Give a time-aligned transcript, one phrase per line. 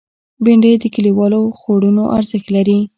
[0.43, 2.79] بېنډۍ د کلیوالو خوړونو ارزښت لري